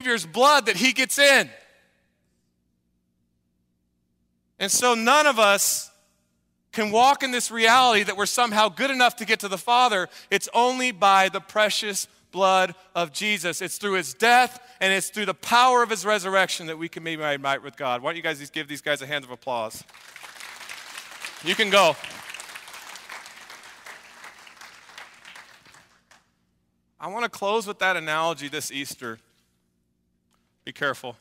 Savior's 0.00 0.26
blood 0.26 0.66
that 0.66 0.76
he 0.76 0.92
gets 0.92 1.18
in. 1.18 1.50
And 4.60 4.70
so 4.70 4.94
none 4.94 5.26
of 5.26 5.40
us 5.40 5.90
can 6.70 6.92
walk 6.92 7.24
in 7.24 7.32
this 7.32 7.50
reality 7.50 8.04
that 8.04 8.16
we're 8.16 8.26
somehow 8.26 8.68
good 8.68 8.92
enough 8.92 9.16
to 9.16 9.24
get 9.24 9.40
to 9.40 9.48
the 9.48 9.58
Father. 9.58 10.08
It's 10.30 10.48
only 10.54 10.92
by 10.92 11.28
the 11.28 11.40
precious 11.40 12.06
blood 12.30 12.76
of 12.94 13.12
Jesus. 13.12 13.60
It's 13.60 13.76
through 13.76 13.94
his 13.94 14.14
death 14.14 14.60
and 14.80 14.92
it's 14.92 15.10
through 15.10 15.26
the 15.26 15.34
power 15.34 15.82
of 15.82 15.90
his 15.90 16.06
resurrection 16.06 16.68
that 16.68 16.78
we 16.78 16.88
can 16.88 17.02
be 17.02 17.16
made 17.16 17.42
right 17.42 17.60
with 17.60 17.76
God. 17.76 18.00
Why 18.00 18.10
don't 18.10 18.16
you 18.18 18.22
guys 18.22 18.38
just 18.38 18.52
give 18.52 18.68
these 18.68 18.80
guys 18.80 19.02
a 19.02 19.06
hand 19.06 19.24
of 19.24 19.32
applause? 19.32 19.82
You 21.42 21.56
can 21.56 21.70
go. 21.70 21.96
I 27.00 27.08
want 27.08 27.24
to 27.24 27.28
close 27.28 27.66
with 27.66 27.80
that 27.80 27.96
analogy 27.96 28.46
this 28.46 28.70
Easter. 28.70 29.18
Be 30.68 30.72
careful. 30.72 31.16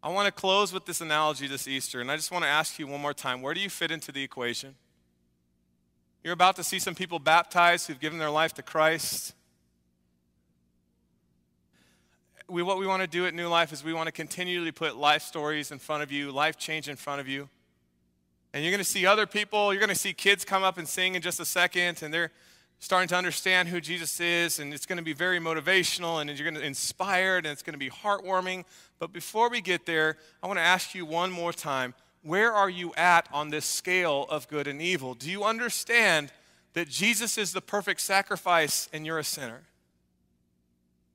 I 0.00 0.10
want 0.10 0.26
to 0.26 0.30
close 0.30 0.72
with 0.72 0.86
this 0.86 1.00
analogy 1.00 1.48
this 1.48 1.66
Easter, 1.66 2.00
and 2.00 2.08
I 2.08 2.14
just 2.14 2.30
want 2.30 2.44
to 2.44 2.48
ask 2.48 2.78
you 2.78 2.86
one 2.86 3.00
more 3.00 3.12
time 3.12 3.42
where 3.42 3.52
do 3.52 3.58
you 3.58 3.68
fit 3.68 3.90
into 3.90 4.12
the 4.12 4.22
equation? 4.22 4.76
You're 6.22 6.32
about 6.32 6.54
to 6.54 6.62
see 6.62 6.78
some 6.78 6.94
people 6.94 7.18
baptized 7.18 7.88
who've 7.88 7.98
given 7.98 8.20
their 8.20 8.30
life 8.30 8.54
to 8.54 8.62
Christ. 8.62 9.34
We, 12.46 12.62
what 12.62 12.78
we 12.78 12.86
want 12.86 13.02
to 13.02 13.08
do 13.08 13.26
at 13.26 13.34
New 13.34 13.48
Life 13.48 13.72
is 13.72 13.82
we 13.82 13.92
want 13.92 14.06
to 14.06 14.12
continually 14.12 14.70
put 14.70 14.94
life 14.94 15.22
stories 15.22 15.72
in 15.72 15.80
front 15.80 16.04
of 16.04 16.12
you, 16.12 16.30
life 16.30 16.56
change 16.56 16.88
in 16.88 16.94
front 16.94 17.20
of 17.20 17.26
you. 17.26 17.48
And 18.54 18.62
you're 18.62 18.70
going 18.70 18.78
to 18.78 18.88
see 18.88 19.04
other 19.04 19.26
people, 19.26 19.72
you're 19.72 19.80
going 19.80 19.88
to 19.88 19.96
see 19.96 20.12
kids 20.12 20.44
come 20.44 20.62
up 20.62 20.78
and 20.78 20.86
sing 20.86 21.16
in 21.16 21.22
just 21.22 21.40
a 21.40 21.44
second, 21.44 22.04
and 22.04 22.14
they're 22.14 22.30
starting 22.80 23.08
to 23.08 23.16
understand 23.16 23.68
who 23.68 23.78
Jesus 23.78 24.18
is, 24.20 24.58
and 24.58 24.72
it's 24.72 24.86
going 24.86 24.96
to 24.96 25.04
be 25.04 25.12
very 25.12 25.38
motivational, 25.38 26.20
and 26.20 26.30
you're 26.30 26.44
going 26.44 26.54
to 26.54 26.60
be 26.60 26.66
inspired, 26.66 27.44
and 27.44 27.52
it's 27.52 27.62
going 27.62 27.74
to 27.74 27.78
be 27.78 27.90
heartwarming. 27.90 28.64
But 28.98 29.12
before 29.12 29.50
we 29.50 29.60
get 29.60 29.84
there, 29.84 30.16
I 30.42 30.46
want 30.46 30.58
to 30.58 30.64
ask 30.64 30.94
you 30.94 31.04
one 31.04 31.30
more 31.30 31.52
time 31.52 31.94
where 32.22 32.52
are 32.52 32.68
you 32.68 32.92
at 32.96 33.28
on 33.32 33.48
this 33.48 33.64
scale 33.64 34.26
of 34.28 34.48
good 34.48 34.66
and 34.66 34.80
evil? 34.82 35.14
Do 35.14 35.30
you 35.30 35.44
understand 35.44 36.32
that 36.74 36.88
Jesus 36.88 37.38
is 37.38 37.52
the 37.52 37.62
perfect 37.62 38.00
sacrifice 38.02 38.90
and 38.92 39.06
you're 39.06 39.18
a 39.18 39.24
sinner? 39.24 39.62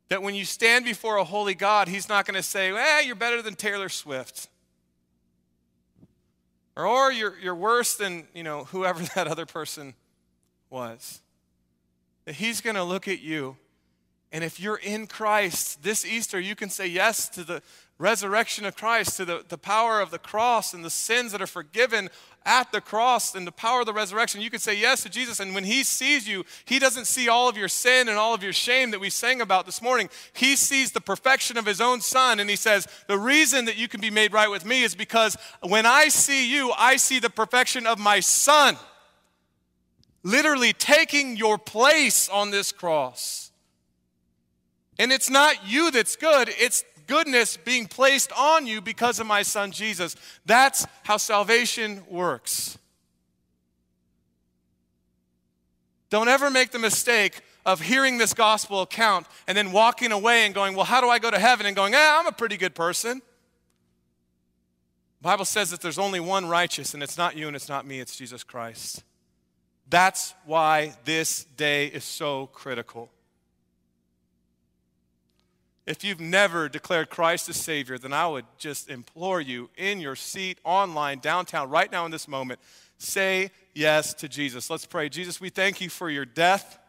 That 0.09 0.23
when 0.23 0.33
you 0.33 0.45
stand 0.45 0.83
before 0.83 1.17
a 1.17 1.23
holy 1.23 1.53
God, 1.53 1.87
He's 1.87 2.09
not 2.09 2.25
going 2.25 2.35
to 2.35 2.43
say, 2.43 2.71
eh, 2.71 3.01
you're 3.01 3.15
better 3.15 3.43
than 3.43 3.53
Taylor 3.53 3.89
Swift. 3.89 4.49
Or, 6.75 6.87
or 6.87 7.11
you're, 7.11 7.37
you're 7.39 7.55
worse 7.55 7.95
than, 7.95 8.27
you 8.33 8.43
know, 8.43 8.63
whoever 8.65 9.03
that 9.15 9.27
other 9.27 9.45
person 9.45 9.93
was 10.71 11.21
that 12.25 12.35
He's 12.35 12.61
going 12.61 12.75
to 12.75 12.83
look 12.83 13.07
at 13.07 13.21
you. 13.21 13.57
And 14.31 14.43
if 14.43 14.59
you're 14.59 14.79
in 14.83 15.07
Christ 15.07 15.83
this 15.83 16.05
Easter, 16.05 16.39
you 16.39 16.55
can 16.55 16.69
say 16.69 16.87
yes 16.87 17.29
to 17.29 17.43
the 17.43 17.61
resurrection 17.97 18.65
of 18.65 18.75
Christ, 18.75 19.17
to 19.17 19.25
the, 19.25 19.45
the 19.47 19.57
power 19.57 20.01
of 20.01 20.11
the 20.11 20.19
cross 20.19 20.73
and 20.73 20.83
the 20.83 20.89
sins 20.89 21.31
that 21.31 21.41
are 21.41 21.47
forgiven 21.47 22.09
at 22.45 22.71
the 22.71 22.81
cross 22.81 23.33
and 23.33 23.47
the 23.47 23.51
power 23.51 23.79
of 23.79 23.85
the 23.85 23.93
resurrection. 23.93 24.41
You 24.41 24.49
can 24.49 24.59
say 24.59 24.77
yes 24.77 25.03
to 25.03 25.09
Jesus. 25.09 25.39
And 25.39 25.55
when 25.55 25.63
He 25.63 25.83
sees 25.83 26.27
you, 26.27 26.43
He 26.65 26.79
doesn't 26.79 27.05
see 27.05 27.29
all 27.29 27.47
of 27.47 27.55
your 27.55 27.69
sin 27.69 28.09
and 28.09 28.17
all 28.17 28.33
of 28.33 28.43
your 28.43 28.51
shame 28.51 28.91
that 28.91 28.99
we 28.99 29.09
sang 29.09 29.39
about 29.39 29.65
this 29.65 29.81
morning. 29.81 30.09
He 30.33 30.55
sees 30.55 30.91
the 30.91 31.01
perfection 31.01 31.57
of 31.57 31.65
His 31.65 31.79
own 31.79 32.01
Son. 32.01 32.39
And 32.39 32.49
He 32.49 32.57
says, 32.57 32.87
The 33.07 33.17
reason 33.17 33.65
that 33.65 33.77
you 33.77 33.87
can 33.87 34.01
be 34.01 34.11
made 34.11 34.33
right 34.33 34.51
with 34.51 34.65
me 34.65 34.83
is 34.83 34.95
because 34.95 35.37
when 35.61 35.85
I 35.85 36.09
see 36.09 36.51
you, 36.51 36.73
I 36.77 36.97
see 36.97 37.19
the 37.19 37.29
perfection 37.29 37.87
of 37.87 37.99
my 37.99 38.19
Son 38.19 38.77
literally 40.25 40.73
taking 40.73 41.37
your 41.37 41.57
place 41.57 42.27
on 42.27 42.49
this 42.49 42.73
cross. 42.73 43.51
And 44.97 45.11
it's 45.11 45.29
not 45.29 45.67
you 45.67 45.91
that's 45.91 46.15
good, 46.15 46.49
it's 46.49 46.83
goodness 47.07 47.57
being 47.57 47.85
placed 47.85 48.31
on 48.33 48.65
you 48.65 48.81
because 48.81 49.19
of 49.19 49.27
my 49.27 49.43
son 49.43 49.71
Jesus. 49.71 50.15
That's 50.45 50.87
how 51.03 51.17
salvation 51.17 52.03
works. 52.09 52.77
Don't 56.09 56.27
ever 56.27 56.49
make 56.49 56.71
the 56.71 56.79
mistake 56.79 57.41
of 57.65 57.81
hearing 57.81 58.17
this 58.17 58.33
gospel 58.33 58.81
account 58.81 59.27
and 59.47 59.55
then 59.55 59.71
walking 59.71 60.11
away 60.11 60.45
and 60.45 60.55
going, 60.55 60.75
Well, 60.75 60.85
how 60.85 61.01
do 61.01 61.09
I 61.09 61.19
go 61.19 61.29
to 61.29 61.39
heaven? 61.39 61.65
And 61.65 61.75
going, 61.75 61.93
Eh, 61.93 61.97
I'm 61.99 62.25
a 62.25 62.31
pretty 62.31 62.57
good 62.57 62.73
person. 62.73 63.21
The 65.19 65.23
Bible 65.23 65.45
says 65.45 65.71
that 65.71 65.81
there's 65.81 65.99
only 65.99 66.19
one 66.19 66.47
righteous, 66.47 66.93
and 66.93 67.03
it's 67.03 67.17
not 67.17 67.35
you 67.35 67.47
and 67.47 67.55
it's 67.55 67.69
not 67.69 67.85
me, 67.85 67.99
it's 67.99 68.15
Jesus 68.15 68.43
Christ. 68.43 69.03
That's 69.89 70.33
why 70.45 70.93
this 71.05 71.43
day 71.57 71.87
is 71.87 72.03
so 72.03 72.47
critical. 72.47 73.09
If 75.85 76.03
you've 76.03 76.19
never 76.19 76.67
declared 76.67 77.11
Christ 77.11 77.47
as 77.47 77.57
Savior, 77.57 77.99
then 77.99 78.11
I 78.11 78.25
would 78.25 78.45
just 78.57 78.89
implore 78.89 79.39
you 79.39 79.69
in 79.77 79.99
your 79.99 80.15
seat, 80.15 80.57
online, 80.63 81.19
downtown, 81.19 81.69
right 81.69 81.91
now 81.91 82.05
in 82.05 82.11
this 82.11 82.27
moment, 82.27 82.59
say 82.97 83.51
yes 83.75 84.13
to 84.15 84.27
Jesus. 84.27 84.69
Let's 84.69 84.87
pray. 84.87 85.09
Jesus, 85.09 85.39
we 85.39 85.49
thank 85.49 85.81
you 85.81 85.89
for 85.89 86.09
your 86.09 86.25
death 86.25 86.79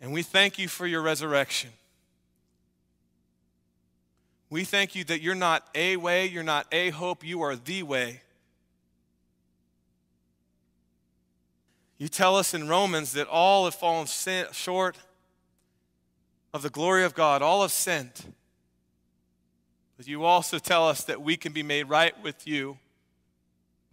and 0.00 0.12
we 0.12 0.22
thank 0.22 0.58
you 0.58 0.66
for 0.66 0.86
your 0.86 1.02
resurrection. 1.02 1.70
We 4.48 4.64
thank 4.64 4.94
you 4.94 5.04
that 5.04 5.20
you're 5.20 5.34
not 5.34 5.66
a 5.74 5.96
way, 5.96 6.26
you're 6.26 6.42
not 6.42 6.66
a 6.72 6.90
hope, 6.90 7.24
you 7.24 7.42
are 7.42 7.56
the 7.56 7.82
way. 7.82 8.22
You 12.02 12.08
tell 12.08 12.34
us 12.34 12.52
in 12.52 12.66
Romans 12.66 13.12
that 13.12 13.28
all 13.28 13.64
have 13.64 13.76
fallen 13.76 14.08
short 14.08 14.98
of 16.52 16.62
the 16.62 16.68
glory 16.68 17.04
of 17.04 17.14
God, 17.14 17.42
all 17.42 17.62
have 17.62 17.70
sinned. 17.70 18.34
But 19.96 20.08
you 20.08 20.24
also 20.24 20.58
tell 20.58 20.88
us 20.88 21.04
that 21.04 21.22
we 21.22 21.36
can 21.36 21.52
be 21.52 21.62
made 21.62 21.84
right 21.84 22.20
with 22.20 22.44
you. 22.44 22.76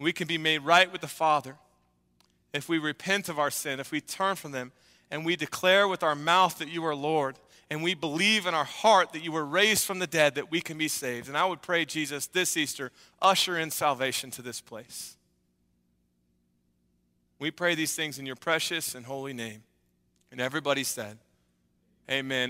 We 0.00 0.12
can 0.12 0.26
be 0.26 0.38
made 0.38 0.62
right 0.62 0.90
with 0.90 1.02
the 1.02 1.06
Father 1.06 1.54
if 2.52 2.68
we 2.68 2.78
repent 2.78 3.28
of 3.28 3.38
our 3.38 3.48
sin, 3.48 3.78
if 3.78 3.92
we 3.92 4.00
turn 4.00 4.34
from 4.34 4.50
them, 4.50 4.72
and 5.12 5.24
we 5.24 5.36
declare 5.36 5.86
with 5.86 6.02
our 6.02 6.16
mouth 6.16 6.58
that 6.58 6.68
you 6.68 6.84
are 6.84 6.96
Lord, 6.96 7.36
and 7.70 7.80
we 7.80 7.94
believe 7.94 8.44
in 8.44 8.54
our 8.54 8.64
heart 8.64 9.12
that 9.12 9.22
you 9.22 9.30
were 9.30 9.46
raised 9.46 9.84
from 9.84 10.00
the 10.00 10.08
dead, 10.08 10.34
that 10.34 10.50
we 10.50 10.60
can 10.60 10.76
be 10.76 10.88
saved. 10.88 11.28
And 11.28 11.36
I 11.36 11.44
would 11.44 11.62
pray, 11.62 11.84
Jesus, 11.84 12.26
this 12.26 12.56
Easter, 12.56 12.90
usher 13.22 13.56
in 13.56 13.70
salvation 13.70 14.32
to 14.32 14.42
this 14.42 14.60
place. 14.60 15.16
We 17.40 17.50
pray 17.50 17.74
these 17.74 17.96
things 17.96 18.18
in 18.18 18.26
your 18.26 18.36
precious 18.36 18.94
and 18.94 19.04
holy 19.04 19.32
name. 19.32 19.64
And 20.30 20.40
everybody 20.40 20.84
said, 20.84 21.18
Amen. 22.08 22.48